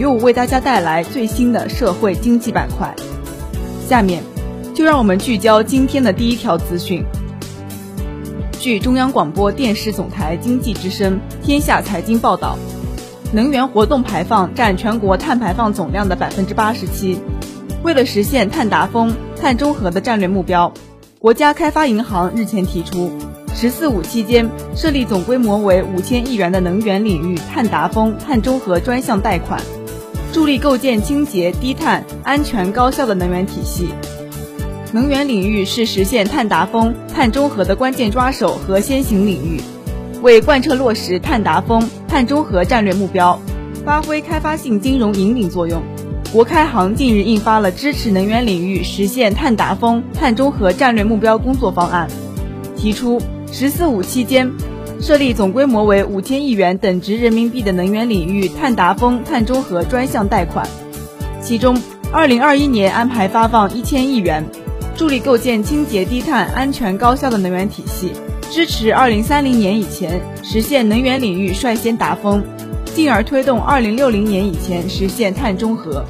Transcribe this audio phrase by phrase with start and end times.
[0.00, 2.96] 由我为大家带来最新的社会经济板块。
[3.86, 4.22] 下面
[4.72, 7.04] 就让我们聚焦今天的第一条资讯。
[8.58, 12.56] 据中央广播电视总台经济之声《天下财经》报道，
[13.34, 17.20] 能源活动排放占全国碳排放总量的百分之八十七。
[17.82, 20.72] 为了实现碳达峰、碳中和的战略目标，
[21.18, 23.10] 国家开发银行日前提出
[23.54, 29.60] ，“十四五”期间设立总规模为五千亿元的能源领域碳达峰、碳中和专项贷款，
[30.32, 33.88] 助力构建清洁、低碳、安全、高效的能源体系。
[34.92, 39.60] 能源领域是实现碳达峰、碳中和的关键抓手和先行领域，
[40.22, 43.40] 为贯彻落实碳达峰、碳中和战略目标，
[43.84, 45.82] 发挥开发性金融引领作用。
[46.32, 52.08] 国开行近日印发了支持能源领域实现碳达峰、碳中和战略目标工作方案，
[52.76, 54.48] 提出“十四五”期间
[55.00, 60.68] 设立总规模为五千亿元等值人民币的能源领域碳达峰、碳中和专项贷款，
[61.42, 61.80] 其中，
[62.12, 64.44] 二零二一年安排发放一千亿元，
[64.94, 68.12] 助力构建清洁、低碳、安全、高效的能源体系，
[68.50, 72.42] 支持二零三零年以前实现能源领域率先达峰，
[72.94, 76.04] 进而推动二零六零年以前实现碳中和。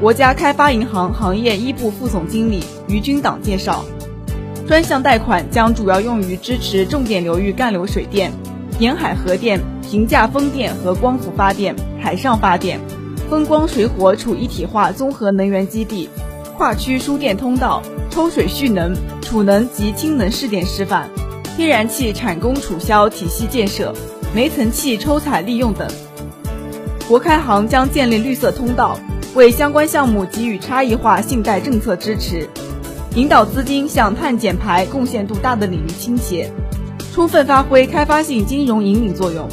[0.00, 3.84] 国家开发银行行业一部副总经理于军党介绍，
[4.68, 8.30] 专项贷款将主要用于支持重点流域干流水电、
[8.78, 12.78] 沿海核电、平价风电和光伏发电、海上发电、
[13.30, 16.10] 风光水火储一体化综合能源基地、
[16.58, 21.08] 跨区输电通道、抽水蓄能、储能及氢能试点示范、
[21.56, 23.94] 天然气产供储销体系建设、
[24.34, 25.88] 煤层气抽采利用等。
[27.08, 28.98] 国开行将建立绿色通道。
[29.34, 32.48] 为相关项目给予差异化信贷政策支持，
[33.14, 36.52] 引导资金向碳减排贡献度大的领域倾斜，
[37.12, 39.48] 充分发挥开发性金融引领作用，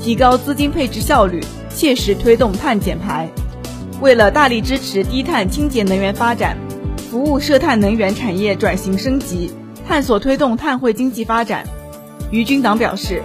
[0.00, 1.42] 提高资金配置效率，
[1.74, 3.28] 切实推动碳减排。
[4.00, 6.58] 为了大力支持低碳清洁能源发展，
[7.10, 9.50] 服务涉碳能源产业转型升级，
[9.88, 11.64] 探索推动碳汇经济发展，
[12.30, 13.22] 于军党表示，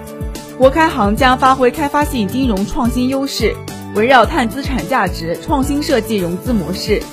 [0.58, 3.53] 国开行将发挥开发性金融创新优势。
[3.94, 7.03] 围绕碳资产价值创新设计融资模式，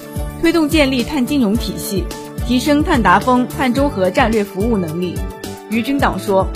[0.40, 2.04] 推动建立碳金融体系，
[2.48, 5.14] 提升碳达峰、碳中和战略服务能力。
[5.68, 6.48] 于军党说，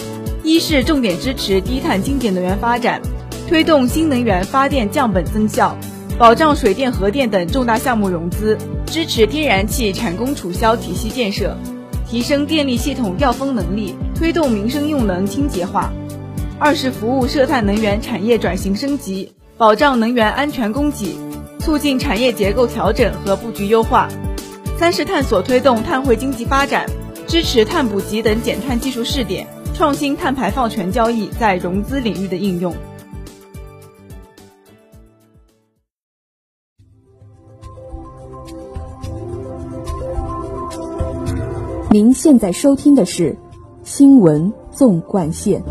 [0.42, 3.02] 一是重点支持低碳清洁能源发展，
[3.46, 5.76] 推动新能源发电降本增效，
[6.16, 11.54] 保障水电核电等重大项目融资，支持天然气产供储销体系建设，
[12.08, 15.92] 提升电力系统调峰能力，推动民生用能清洁化。
[16.58, 19.30] 二是服务涉碳能源产业转型升级。
[19.58, 21.18] 保障能源安全供给，
[21.58, 24.08] 促进产业结构调整和布局优化；
[24.82, 26.84] 三是探索推动碳汇经济发展，
[27.28, 32.74] 支持碳捕集等减碳技术试点，创新碳排放权交易在融资领域的应用。
[41.92, 43.30] 您现在收听的是
[43.84, 45.62] 《新闻纵贯线》。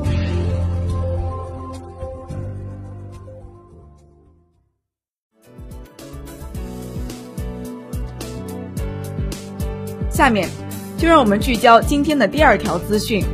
[10.21, 10.47] 下面，
[10.99, 13.25] 就让我们聚焦今天的第二条资讯。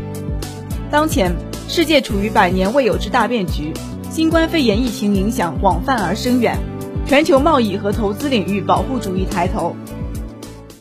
[0.90, 1.36] 当前，
[1.68, 3.74] 世界处于百年未有之大变局，
[4.10, 6.58] 新冠肺炎疫情影响广泛而深远，
[7.06, 9.76] 全球贸易和投资领域保护主义抬头。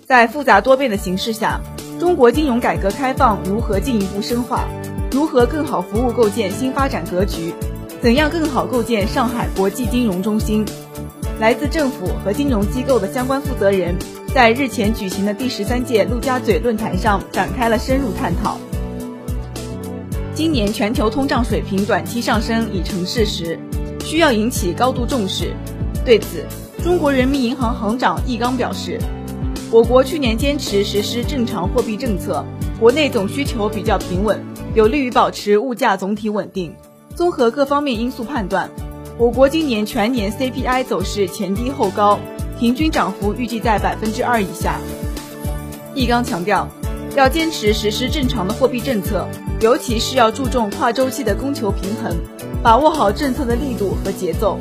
[0.06, 1.61] 在复杂多变的形势下，
[1.99, 4.61] 中国金融改革开放如何进一步深化？
[5.11, 7.52] 如何更好服务构建新发展格局？
[8.00, 10.64] 怎样更好构建上海国际金融中心？
[11.41, 13.97] 来自政府和金融机构的相关负责人。
[14.37, 18.59] 在日前举行的第十三届陆家嘴论坛上展开了深入探讨。
[20.35, 23.59] 今年全球通胀水平短期上升已成事实，
[24.05, 25.55] 需要引起高度重视。
[26.05, 26.44] 对此，
[26.85, 29.00] 中国人民银行行长易纲表示，
[29.71, 32.44] 我国去年坚持实施正常货币政策，
[32.79, 34.38] 国内总需求比较平稳，
[34.75, 36.75] 有利于保持物价总体稳定。
[37.15, 38.69] 综合各方面因素判断，
[39.17, 42.21] 我国今年全年 CPI 走势前低后高。
[42.58, 44.81] 平均涨幅预计在百分之二以下。
[45.94, 46.69] 易纲强调，
[47.14, 49.26] 要坚持实施正常的货币政策，
[49.61, 52.17] 尤其是要注重跨周期的供求平衡，
[52.62, 54.58] 把握好政策的力度和节奏。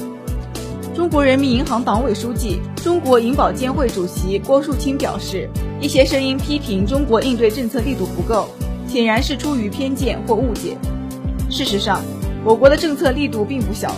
[0.94, 5.50] 中国人民银行党委书记、中国银保监会主席郭树清表示，
[5.81, 8.48] 一些声音批评中国应对政策力度不够，
[8.88, 10.77] 显然是出于偏见或误解。
[11.50, 12.01] 事实上，
[12.45, 13.94] 我国的政策力度并不小。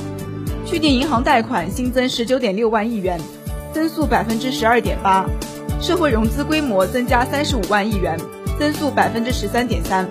[0.66, 3.20] 去年银行贷款新增十九点六万亿元，
[3.74, 5.26] 增速百分之十二点八；
[5.82, 8.20] 社会融资规模增加三十五万亿元，
[8.60, 10.08] 增速百分之十三点三。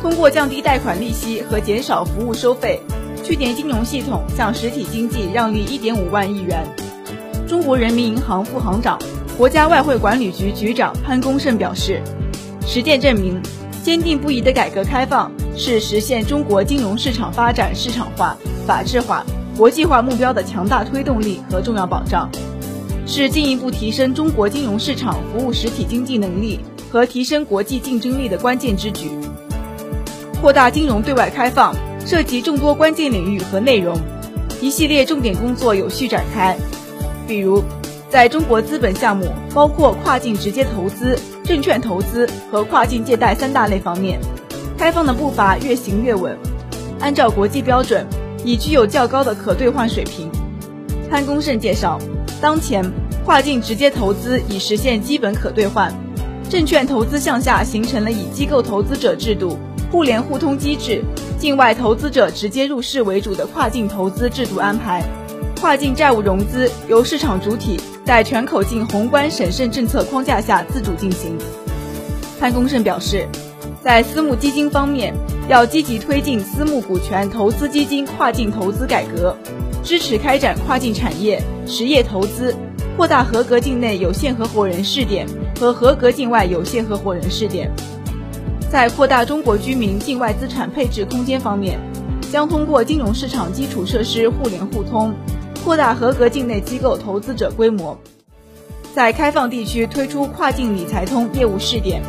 [0.00, 2.80] 通过降低贷款利息和减少服务收费。
[3.24, 6.66] 去年金融系统向实体经济让利一点五万亿元。
[7.46, 8.98] 中国人民银行副行长、
[9.38, 12.02] 国家外汇管理局局长潘功胜表示，
[12.66, 13.40] 实践证明，
[13.80, 18.36] 坚定不移的改革开放是实现中国金融市场发展市场化、
[18.66, 19.24] 法治化、
[19.56, 22.28] 国际化目标的强大推动力和重要保障，
[23.06, 26.60] 是进一步提升中国金融市场服务实体经济能力
[26.90, 29.10] 和提升国际竞争力的关键之举。
[30.40, 31.74] 扩大金融对外开放。
[32.04, 33.96] 涉及众多关键领域和内容，
[34.60, 36.56] 一系列重点工作有序展开。
[37.28, 37.62] 比如，
[38.10, 44.18] 在中国资本项目包括跨境直接投资、证券投资和跨境借贷三大类方面，
[44.76, 46.36] 开放的步伐越行越稳，
[46.98, 48.04] 按照国际标准，
[48.44, 50.28] 已具有较高的可兑换水平。
[51.08, 52.00] 潘功胜介绍，
[52.42, 52.84] 当前
[53.24, 55.94] 跨境直接投资已实现基本可兑换，
[56.50, 59.56] 证券投资向下形成了以机构投资者制度、
[59.92, 61.04] 互联互通机制。
[61.38, 65.04] 境外投资者直接入市为主的跨境投资制度安排，
[65.60, 71.38] 跨境债务融资由市场主体在全口径宏观审慎政策框架下自主进行。
[72.40, 73.28] 潘功胜表示，
[73.84, 75.14] 在私募基金方面，
[75.48, 79.36] 要积极推进私募股权投资基金跨境投资改革，
[79.82, 82.54] 支持开展跨境产业实业投资，
[82.96, 85.26] 扩大合格境内有限合伙人试点
[85.58, 87.70] 和合格境外有限合伙人试点。
[88.70, 91.78] 在扩大中国居民境外资产配置空间方面，
[92.30, 95.12] 将通过金融市场基础设施互联互通，
[95.64, 97.96] 扩大合格境内机构投资者规模；
[98.94, 102.00] 在开放地区推出跨境理财通业务试点；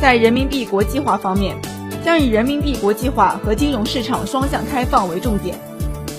[0.00, 1.56] 在人民币国际化方面，
[2.04, 5.56] 将以人民币国际化和金融市场双向开放为重点，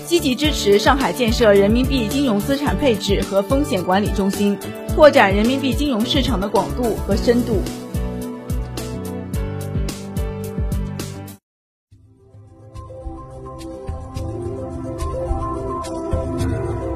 [0.08, 4.58] 积极支持上海建设人民币金融资产配置和风险管理中心，
[4.96, 7.58] 拓展人民币金融市场的广度和深度。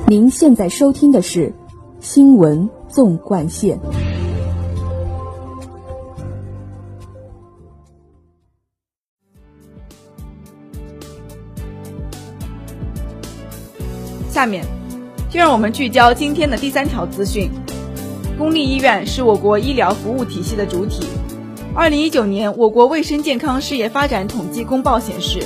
[0.08, 1.48] 您现在收听的是
[2.00, 3.78] 《新闻纵贯线》。
[14.42, 14.66] 下面，
[15.30, 17.52] 就让我们聚焦今天的第三条资讯：
[18.40, 21.06] 公立医院是我国医疗服务体系的主体。
[21.76, 25.44] 二零一九年，我国卫生健康事业发展统计公报显示。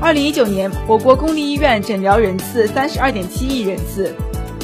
[0.00, 4.14] 二零一九年，我国公立医院诊疗人次三十二点七亿人次，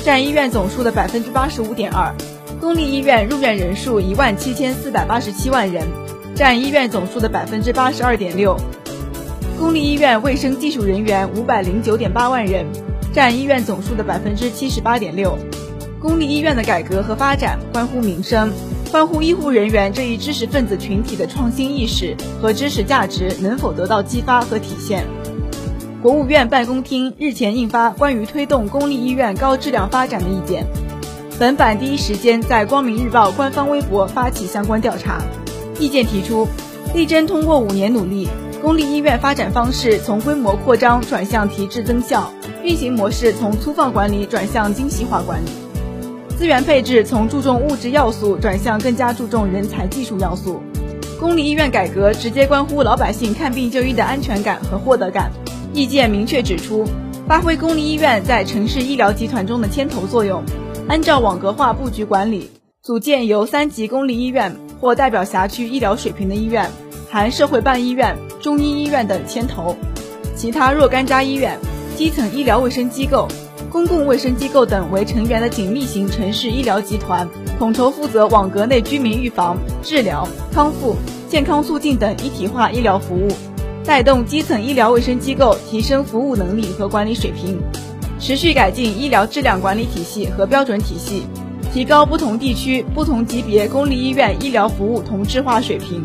[0.04, 2.14] 占医院总数的百分之八十五点二；
[2.60, 5.84] 公立医院入院人数一万七千四百八十七万人，
[6.36, 8.54] 占医院总数的百分之八十二点六；
[9.58, 12.64] 公立医院卫生技术人员五百零九点八万人，
[13.12, 15.38] 占医院总数的百分之七十八点六。
[16.00, 18.52] 公立医院的改革和发展关乎民生，
[18.90, 25.06] 关乎医护人员这一知识分子群体的创新意识和知识价值能否得到激发和体现。
[26.02, 30.66] 国务院办公厅日前印发关于推动公立医院高质量发展的意见，
[31.38, 35.22] 本版第一时间在光明日报官方微博发起相关调查。
[35.78, 36.48] 意见提出，
[36.94, 38.28] 力争通过五年努力，
[38.60, 42.32] 公立医院发展方式从规模扩张转向提质增效，
[42.64, 45.48] 运行模式从粗放管理转向精细化管理，
[46.38, 50.62] 资源配置从注重物质要素转向更加注重人才技术要素。
[51.18, 55.30] 公立医院改革直接关乎老百姓看病就医的安全感和获得感。
[55.72, 56.84] 意见明确指出，
[57.26, 60.42] 发挥公立医院在城市医疗集团中的牵头作用，
[60.88, 62.50] 按照网格化布局管理，
[62.82, 66.70] 组建由三级公立医院或代表辖区医疗水平的医院
[67.10, 69.76] （含社会办医院、中医医院等）牵头，
[70.36, 71.58] 其他若干家医院、
[71.96, 73.28] 基层医疗卫生机构、
[73.70, 80.96] 公共卫生机构等为成员的紧密型城市医疗集团，统筹负责网格内居民预防、治疗、康复、
[81.28, 83.28] 健康促进等一体化医疗服务。
[83.84, 87.60] 带动基层医疗卫生机构提升服务能力和管理水平，
[88.20, 91.24] 持续改进医疗质量管理体系和标准体系，
[91.72, 96.04] 提高不同地区、不同级别公立医院医疗服务同质化水平。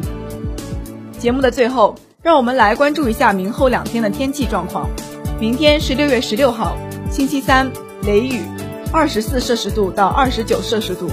[1.19, 4.89] 节目的最后，让我们来关注一下明后两天的天气状况。
[5.39, 6.75] 明天是六月十六号，
[7.11, 7.71] 星期三，
[8.07, 8.41] 雷雨，
[8.91, 11.07] 二十四摄氏度到二十九摄氏度。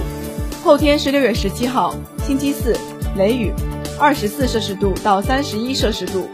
[0.63, 1.93] 后天是六月十七号，
[2.25, 2.75] 星期四，
[3.15, 3.53] 雷雨，
[3.99, 6.27] 二十四摄氏度到三十一摄氏度。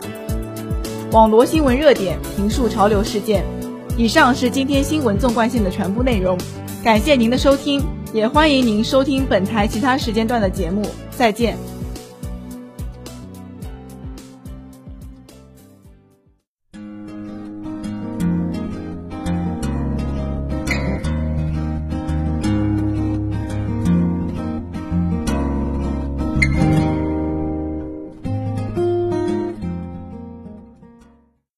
[1.11, 3.43] 网罗新闻热点，评述潮流事件。
[3.97, 6.37] 以上是今天新闻纵贯线的全部内容，
[6.81, 7.83] 感谢您的收听，
[8.13, 10.81] 也欢迎您收听本台其他时间段的节目。
[11.11, 11.57] 再见。